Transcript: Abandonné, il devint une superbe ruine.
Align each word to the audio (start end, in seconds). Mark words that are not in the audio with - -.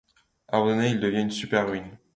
Abandonné, 0.47 0.89
il 0.89 0.99
devint 0.99 1.21
une 1.21 1.29
superbe 1.29 1.69
ruine. 1.69 1.95